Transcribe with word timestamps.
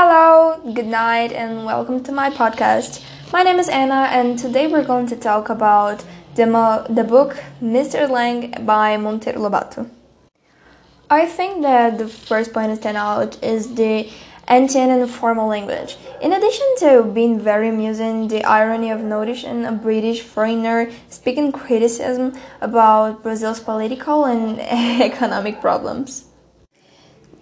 Hello, 0.00 0.60
good 0.74 0.86
night, 0.86 1.32
and 1.32 1.64
welcome 1.64 2.04
to 2.04 2.12
my 2.12 2.30
podcast. 2.30 3.02
My 3.32 3.42
name 3.42 3.58
is 3.58 3.68
Anna, 3.68 4.06
and 4.12 4.38
today 4.38 4.68
we're 4.68 4.84
going 4.84 5.08
to 5.08 5.16
talk 5.16 5.48
about 5.48 6.04
the, 6.36 6.46
mo- 6.46 6.86
the 6.88 7.02
book 7.02 7.42
Mr. 7.60 8.06
Slang 8.06 8.64
by 8.64 8.96
Monteiro 8.96 9.38
Lobato. 9.38 9.90
I 11.10 11.26
think 11.26 11.62
that 11.62 11.98
the 11.98 12.06
first 12.06 12.52
point 12.52 12.70
to 12.70 12.76
stand 12.76 12.96
out 12.96 13.42
is 13.42 13.74
the 13.74 14.08
ancient 14.48 14.92
and 14.92 15.10
formal 15.10 15.48
language. 15.48 15.96
In 16.22 16.32
addition 16.32 16.66
to 16.78 17.02
being 17.02 17.40
very 17.40 17.68
amusing, 17.68 18.28
the 18.28 18.44
irony 18.44 18.92
of 18.92 19.00
noticing 19.00 19.64
a 19.64 19.72
British 19.72 20.20
foreigner 20.20 20.92
speaking 21.08 21.50
criticism 21.50 22.38
about 22.60 23.24
Brazil's 23.24 23.58
political 23.58 24.26
and 24.26 24.60
economic 25.02 25.60
problems. 25.60 26.26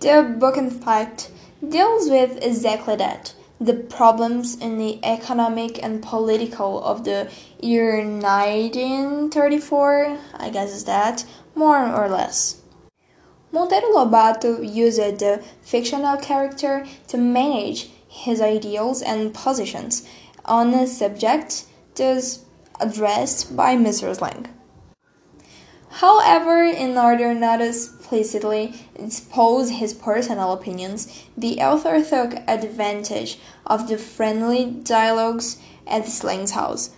The 0.00 0.34
book, 0.38 0.56
in 0.56 0.70
fact, 0.70 1.30
deals 1.66 2.10
with 2.10 2.38
exactly 2.42 2.96
that 2.96 3.32
the 3.60 3.74
problems 3.74 4.56
in 4.56 4.78
the 4.78 4.98
economic 5.04 5.82
and 5.82 6.02
political 6.02 6.82
of 6.84 7.04
the 7.04 7.30
year 7.60 8.04
1934, 8.04 10.18
I 10.34 10.50
guess 10.50 10.72
is 10.72 10.84
that, 10.84 11.24
more 11.54 11.86
or 11.86 12.08
less. 12.08 12.60
Monteiro 13.52 13.94
Lobato 13.94 14.58
used 14.62 14.98
the 14.98 15.42
fictional 15.62 16.18
character 16.18 16.84
to 17.08 17.16
manage 17.16 17.88
his 18.08 18.42
ideals 18.42 19.00
and 19.00 19.32
positions 19.32 20.06
on 20.44 20.74
a 20.74 20.86
subject 20.86 21.64
thus 21.94 22.44
addressed 22.78 23.56
by 23.56 23.74
Mr. 23.76 24.14
Slang. 24.14 24.46
However, 26.00 26.62
in 26.62 26.98
order 26.98 27.32
not 27.32 27.56
to 27.56 27.68
explicitly 27.68 28.74
expose 28.96 29.70
his 29.70 29.94
personal 29.94 30.52
opinions, 30.52 31.24
the 31.38 31.62
author 31.62 32.04
took 32.04 32.34
advantage 32.46 33.38
of 33.64 33.88
the 33.88 33.96
friendly 33.96 34.66
dialogues 34.66 35.56
at 35.86 36.04
the 36.04 36.10
Slang's 36.10 36.50
house, 36.50 36.90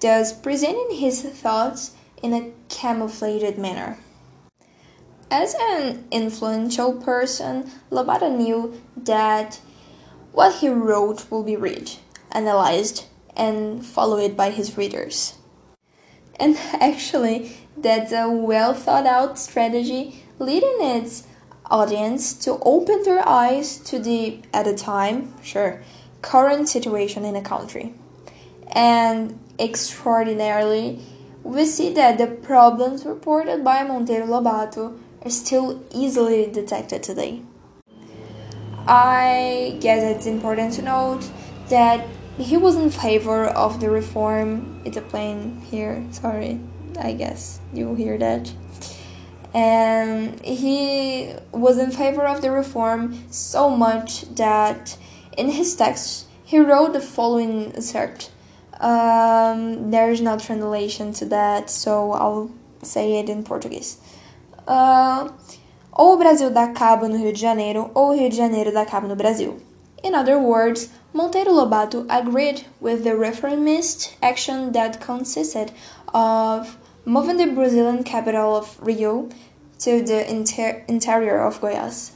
thus 0.00 0.32
presenting 0.32 0.96
his 0.96 1.20
thoughts 1.20 1.90
in 2.22 2.32
a 2.32 2.50
camouflaged 2.70 3.58
manner. 3.58 3.98
As 5.30 5.54
an 5.60 6.06
influential 6.10 6.94
person, 6.94 7.70
Lobato 7.90 8.34
knew 8.34 8.80
that 8.96 9.60
what 10.32 10.54
he 10.60 10.70
wrote 10.70 11.30
will 11.30 11.42
be 11.42 11.56
read, 11.56 11.90
analyzed, 12.32 13.04
and 13.36 13.84
followed 13.84 14.34
by 14.34 14.48
his 14.48 14.78
readers. 14.78 15.34
And 16.38 16.56
actually, 16.80 17.52
that's 17.76 18.12
a 18.12 18.28
well 18.28 18.74
thought 18.74 19.06
out 19.06 19.38
strategy 19.38 20.22
leading 20.38 20.76
its 20.80 21.26
audience 21.70 22.32
to 22.34 22.58
open 22.62 23.02
their 23.02 23.26
eyes 23.26 23.78
to 23.78 23.98
the, 23.98 24.40
at 24.52 24.64
the 24.64 24.74
time, 24.74 25.34
sure, 25.42 25.82
current 26.22 26.68
situation 26.68 27.24
in 27.24 27.34
the 27.34 27.40
country. 27.40 27.94
And 28.72 29.38
extraordinarily, 29.58 31.00
we 31.42 31.64
see 31.64 31.92
that 31.94 32.18
the 32.18 32.26
problems 32.26 33.04
reported 33.04 33.64
by 33.64 33.84
Monteiro 33.84 34.26
Lobato 34.26 34.98
are 35.24 35.30
still 35.30 35.84
easily 35.92 36.50
detected 36.50 37.02
today. 37.02 37.42
I 38.88 39.78
guess 39.80 40.02
it's 40.16 40.26
important 40.26 40.74
to 40.74 40.82
note 40.82 41.28
that 41.68 42.06
he 42.38 42.56
was 42.56 42.76
in 42.76 42.90
favor 42.90 43.46
of 43.46 43.80
the 43.80 43.90
reform. 43.90 44.80
It's 44.84 44.96
a 44.96 45.02
plane 45.02 45.60
here, 45.70 46.04
sorry. 46.10 46.60
I 46.98 47.12
guess 47.12 47.60
you 47.72 47.94
hear 47.94 48.18
that. 48.18 48.52
And 49.54 50.38
he 50.44 51.32
was 51.52 51.78
in 51.78 51.90
favor 51.90 52.26
of 52.26 52.42
the 52.42 52.50
reform 52.50 53.24
so 53.30 53.70
much 53.70 54.22
that 54.34 54.96
in 55.36 55.50
his 55.50 55.74
text 55.74 56.26
he 56.44 56.58
wrote 56.58 56.92
the 56.92 57.00
following 57.00 57.72
excerpt. 57.74 58.30
Um, 58.80 59.90
there's 59.90 60.20
no 60.20 60.38
translation 60.38 61.12
to 61.14 61.24
that, 61.26 61.70
so 61.70 62.12
I'll 62.12 62.50
say 62.82 63.18
it 63.18 63.30
in 63.30 63.42
Portuguese. 63.42 63.98
Uh, 64.68 65.30
ou 65.98 66.14
o 66.14 66.16
Brasil 66.18 66.50
dá 66.50 66.74
cabo 66.74 67.08
no 67.08 67.16
Rio 67.16 67.32
de 67.32 67.40
Janeiro, 67.40 67.90
ou 67.94 68.10
o 68.10 68.14
Rio 68.14 68.28
de 68.28 68.36
Janeiro 68.36 68.70
dá 68.72 68.84
cabo 68.84 69.08
no 69.08 69.16
Brasil. 69.16 69.58
In 70.02 70.14
other 70.14 70.38
words, 70.38 70.90
Monteiro 71.16 71.50
Lobato 71.50 72.04
agreed 72.10 72.66
with 72.78 73.02
the 73.02 73.16
reformist 73.16 74.14
action 74.22 74.72
that 74.72 75.00
consisted 75.00 75.72
of 76.12 76.76
moving 77.06 77.38
the 77.38 77.46
Brazilian 77.46 78.04
capital 78.04 78.54
of 78.54 78.78
Rio 78.82 79.30
to 79.78 80.02
the 80.02 80.30
inter- 80.30 80.84
interior 80.86 81.38
of 81.38 81.58
Goiás. 81.62 82.10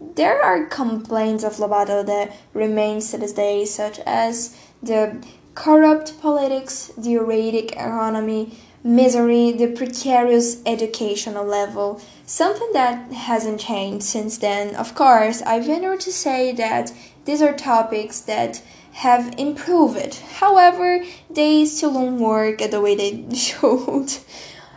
There 0.00 0.42
are 0.42 0.64
complaints 0.64 1.44
of 1.44 1.56
Lobato 1.56 2.06
that 2.06 2.34
remain 2.54 3.00
to 3.00 3.18
this 3.18 3.34
day, 3.34 3.66
such 3.66 3.98
as 4.06 4.56
the 4.82 5.22
corrupt 5.54 6.18
politics, 6.22 6.90
the 6.96 7.12
erratic 7.16 7.72
economy, 7.72 8.58
misery, 8.82 9.52
the 9.52 9.66
precarious 9.66 10.62
educational 10.64 11.44
level, 11.44 12.00
something 12.24 12.70
that 12.72 13.12
hasn't 13.12 13.60
changed 13.60 14.06
since 14.06 14.38
then. 14.38 14.74
Of 14.76 14.94
course, 14.94 15.42
I 15.42 15.60
venture 15.60 15.98
to 15.98 16.12
say 16.12 16.52
that 16.52 16.90
these 17.26 17.42
are 17.42 17.52
topics 17.52 18.20
that 18.20 18.62
have 18.92 19.34
improved. 19.36 20.14
However, 20.14 21.04
they 21.28 21.66
still 21.66 21.92
don't 21.92 22.18
work 22.18 22.58
the 22.58 22.80
way 22.80 22.96
they 22.96 23.34
should. 23.34 24.16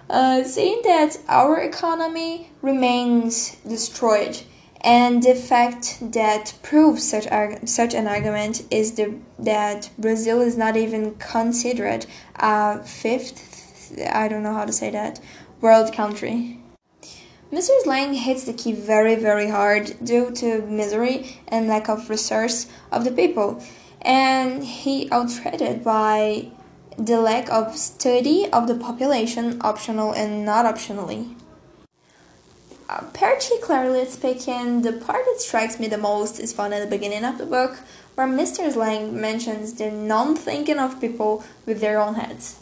Uh, 0.10 0.44
saying 0.44 0.82
that 0.84 1.18
our 1.28 1.60
economy 1.60 2.50
remains 2.64 3.56
destroyed, 3.58 4.42
and 4.82 5.22
the 5.22 5.36
fact 5.36 6.00
that 6.02 6.54
proves 6.64 7.08
such 7.08 7.28
such 7.70 7.94
an 7.94 8.08
argument 8.08 8.64
is 8.72 8.94
the 8.94 9.14
that 9.38 9.92
Brazil 10.00 10.42
is 10.42 10.58
not 10.58 10.76
even 10.76 11.14
considered 11.16 12.08
a 12.38 12.84
fifth, 12.84 13.94
I 14.12 14.28
don't 14.28 14.42
know 14.42 14.54
how 14.54 14.66
to 14.66 14.74
say 14.74 14.90
that, 14.90 15.20
world 15.62 15.94
country. 15.94 16.60
Mr. 17.52 17.72
Slang 17.82 18.14
hits 18.14 18.44
the 18.44 18.54
key 18.54 18.74
very, 18.74 19.16
very 19.16 19.50
hard 19.50 19.96
due 20.04 20.30
to 20.32 20.62
misery 20.68 21.40
and 21.48 21.68
lack 21.68 21.90
of 21.90 22.10
resource 22.10 22.68
of 22.92 23.04
the 23.04 23.12
people 23.12 23.62
and 24.02 24.64
he 24.64 25.12
outrated 25.12 25.84
by 25.84 26.50
the 26.98 27.20
lack 27.20 27.50
of 27.50 27.76
study 27.78 28.48
of 28.52 28.68
the 28.68 28.76
population, 28.76 29.60
optional 29.62 30.12
and 30.14 30.46
not 30.46 30.66
optionally. 30.66 31.36
Uh, 32.90 33.02
particularly 33.14 34.06
speaking, 34.06 34.82
the 34.82 34.92
part 34.92 35.24
that 35.26 35.40
strikes 35.40 35.80
me 35.80 35.88
the 35.88 35.98
most 35.98 36.40
is 36.40 36.52
found 36.52 36.74
at 36.74 36.80
the 36.80 36.90
beginning 36.90 37.24
of 37.24 37.38
the 37.38 37.46
book, 37.46 37.80
where 38.16 38.28
Mr. 38.28 38.72
Slang 38.72 39.20
mentions 39.20 39.74
the 39.74 39.92
non 39.92 40.36
thinking 40.36 40.80
of 40.80 41.00
people 41.00 41.44
with 41.66 41.82
their 41.82 42.00
own 42.00 42.16
heads. 42.16 42.60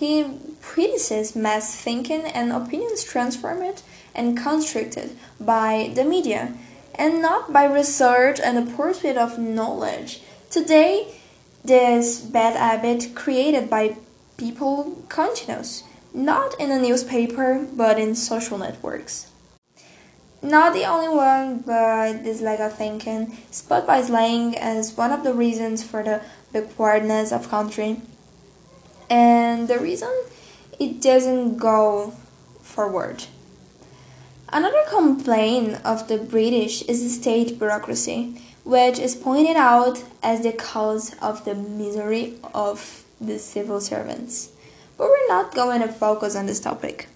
He 0.00 0.24
criticizes 0.62 1.36
mass 1.36 1.76
thinking 1.76 2.22
and 2.22 2.52
opinions 2.52 3.04
transformed 3.04 3.82
and 4.14 4.34
constructed 4.34 5.10
by 5.38 5.92
the 5.94 6.04
media, 6.04 6.54
and 6.94 7.20
not 7.20 7.52
by 7.52 7.64
research 7.64 8.40
and 8.40 8.56
the 8.56 8.72
pursuit 8.74 9.18
of 9.18 9.38
knowledge 9.38 10.22
Today, 10.50 11.14
this 11.62 12.18
bad 12.18 12.56
habit 12.56 13.14
created 13.14 13.70
by 13.70 13.96
people 14.36 15.04
continues, 15.08 15.84
not 16.12 16.58
in 16.58 16.72
a 16.72 16.80
newspaper 16.80 17.68
but 17.72 18.00
in 18.00 18.16
social 18.16 18.58
networks. 18.58 19.30
Not 20.42 20.72
the 20.72 20.86
only 20.86 21.08
one, 21.08 21.58
but 21.58 22.24
this 22.24 22.40
lack 22.40 22.58
of 22.58 22.76
thinking, 22.76 23.38
spot 23.52 23.86
by 23.86 24.02
Slang 24.02 24.56
as 24.56 24.96
one 24.96 25.12
of 25.12 25.22
the 25.22 25.34
reasons 25.34 25.84
for 25.84 26.02
the 26.02 26.20
backwardness 26.52 27.30
of 27.30 27.48
country. 27.48 28.00
And 29.10 29.68
the 29.68 29.78
reason 29.78 30.10
it 30.78 31.02
doesn't 31.02 31.58
go 31.58 32.14
forward. 32.62 33.24
Another 34.48 34.82
complaint 34.88 35.78
of 35.84 36.08
the 36.08 36.16
British 36.16 36.82
is 36.82 37.02
the 37.02 37.10
state 37.10 37.58
bureaucracy 37.58 38.40
which 38.64 38.98
is 38.98 39.16
pointed 39.16 39.56
out 39.56 40.02
as 40.22 40.42
the 40.42 40.52
cause 40.52 41.14
of 41.20 41.44
the 41.44 41.54
misery 41.54 42.34
of 42.54 43.04
the 43.20 43.38
civil 43.38 43.80
servants. 43.80 44.50
But 44.96 45.08
we're 45.08 45.28
not 45.28 45.54
going 45.54 45.80
to 45.80 45.88
focus 45.88 46.36
on 46.36 46.46
this 46.46 46.60
topic. 46.60 47.08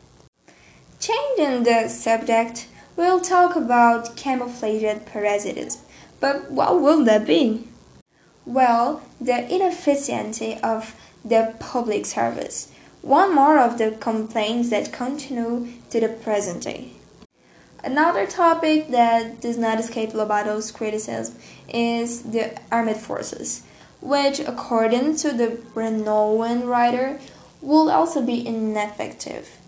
Changing 1.01 1.65
the 1.65 1.89
subject, 1.89 2.67
we'll 2.97 3.21
talk 3.21 3.57
about 3.57 4.17
camouflaged 4.17 5.07
parasitism. 5.07 5.81
But 6.19 6.51
what 6.51 6.81
will 6.81 7.05
that 7.05 7.27
be? 7.27 7.69
Well, 8.47 9.03
the 9.21 9.53
inefficiency 9.53 10.59
of 10.63 10.95
the 11.25 11.55
public 11.59 12.05
service. 12.05 12.71
One 13.01 13.35
more 13.35 13.59
of 13.59 13.79
the 13.79 13.93
complaints 13.93 14.71
that 14.71 14.93
continue 14.93 15.69
to 15.91 16.01
the 16.01 16.09
present 16.09 16.65
day. 16.65 16.91
Another 17.83 18.27
topic 18.27 18.89
that 18.89 19.41
does 19.41 19.59
not 19.59 19.79
escape 19.79 20.13
Lobato's 20.13 20.71
criticism 20.71 21.37
is 21.69 22.23
the 22.23 22.59
armed 22.73 22.97
forces, 22.97 23.63
which, 24.01 24.41
according 24.41 25.17
to 25.17 25.33
the 25.33 25.59
renowned 25.75 26.65
writer, 26.65 27.21
will 27.61 27.91
also 27.91 28.23
be 28.23 28.47
ineffective. 28.47 29.59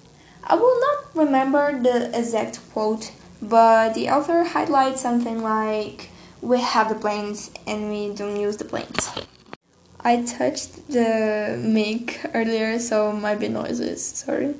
I 0.44 0.55
will 0.55 0.81
not 0.81 1.14
remember 1.14 1.79
the 1.79 2.17
exact 2.19 2.61
quote, 2.72 3.12
but 3.43 3.94
the 3.94 4.08
author 4.08 4.44
highlights 4.44 5.00
something 5.00 5.43
like 5.43 6.11
we 6.46 6.60
have 6.60 6.88
the 6.88 6.94
planes 6.94 7.50
and 7.66 7.90
we 7.90 8.14
don't 8.14 8.38
use 8.38 8.56
the 8.56 8.64
planes. 8.64 9.10
I 10.00 10.22
touched 10.22 10.87
the 10.88 11.58
mic 11.60 12.20
earlier, 12.32 12.78
so 12.78 13.10
might 13.10 13.40
be 13.40 13.48
noises, 13.48 14.04
sorry. 14.04 14.54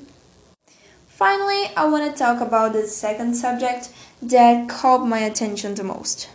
Finally, 1.07 1.71
I 1.77 1.85
want 1.85 2.11
to 2.11 2.17
talk 2.17 2.41
about 2.41 2.73
the 2.73 2.85
second 2.87 3.35
subject 3.35 3.89
that 4.21 4.67
caught 4.67 5.07
my 5.07 5.19
attention 5.19 5.75
the 5.75 5.85
most. 5.85 6.29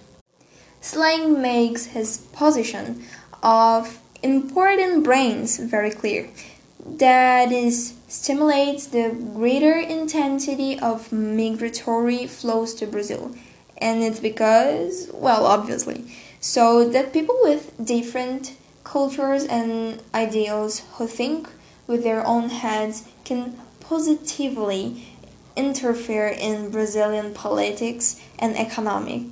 Slang 0.81 1.43
makes 1.43 1.85
his 1.87 2.19
position 2.33 3.05
of 3.43 4.01
important 4.23 5.05
brains 5.05 5.59
very 5.59 5.91
clear. 5.91 6.31
That 6.85 7.53
is, 7.53 7.93
stimulates 8.09 8.87
the 8.87 9.11
greater 9.35 9.77
intensity 9.77 10.81
of 10.81 11.13
migratory 11.13 12.27
flows 12.27 12.73
to 12.77 12.87
Brazil. 12.87 13.33
And 13.83 14.05
it's 14.05 14.21
because, 14.21 15.11
well, 15.13 15.45
obviously, 15.45 16.05
so 16.41 16.89
that 16.89 17.13
people 17.13 17.37
with 17.43 17.75
different 17.85 18.55
cultures 18.85 19.45
and 19.45 20.01
ideals 20.15 20.83
who 20.95 21.09
think 21.09 21.49
with 21.89 22.05
their 22.05 22.25
own 22.25 22.51
heads 22.51 23.03
can 23.25 23.59
positively 23.81 25.09
interfere 25.57 26.29
in 26.29 26.71
Brazilian 26.71 27.35
politics 27.35 28.21
and 28.39 28.57
economic 28.57 29.23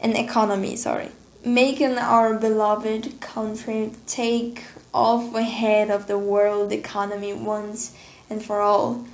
and 0.00 0.16
economy, 0.16 0.76
sorry, 0.76 1.08
making 1.44 1.98
our 1.98 2.38
beloved 2.38 3.20
country 3.20 3.90
take 4.06 4.62
off 4.94 5.34
ahead 5.34 5.90
of 5.90 6.06
the 6.06 6.18
world 6.18 6.70
economy 6.70 7.32
once 7.32 7.92
and 8.30 8.40
for 8.40 8.60
all. 8.60 9.04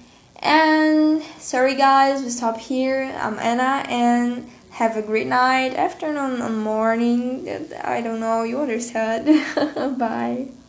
And 0.41 1.23
sorry 1.39 1.75
guys, 1.75 2.23
we 2.23 2.31
stop 2.31 2.59
here. 2.59 3.15
I'm 3.21 3.39
Anna 3.39 3.85
and 3.89 4.51
have 4.71 4.97
a 4.97 5.03
great 5.03 5.27
night, 5.27 5.75
afternoon, 5.75 6.41
and 6.41 6.59
morning. 6.59 7.47
I 7.83 8.01
don't 8.01 8.21
know, 8.21 8.45
you 8.45 8.61
understand. 8.61 9.27
Bye. 9.99 10.49